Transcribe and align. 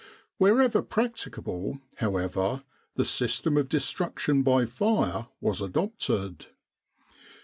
Wherever 0.39 0.81
practicable, 0.81 1.79
however, 1.97 2.63
the 2.95 3.05
system 3.05 3.55
of 3.55 3.69
destruction 3.69 4.41
by 4.41 4.65
fire 4.65 5.27
was 5.41 5.61
adopted. 5.61 6.47